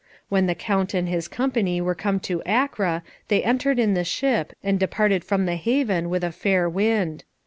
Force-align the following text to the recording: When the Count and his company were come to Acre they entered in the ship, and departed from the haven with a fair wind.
When 0.29 0.47
the 0.47 0.55
Count 0.55 0.95
and 0.95 1.07
his 1.07 1.27
company 1.27 1.79
were 1.79 1.93
come 1.93 2.19
to 2.21 2.41
Acre 2.47 3.03
they 3.27 3.43
entered 3.43 3.77
in 3.77 3.93
the 3.93 4.03
ship, 4.03 4.51
and 4.63 4.79
departed 4.79 5.23
from 5.23 5.45
the 5.45 5.57
haven 5.57 6.09
with 6.09 6.23
a 6.23 6.31
fair 6.31 6.67
wind. 6.67 7.23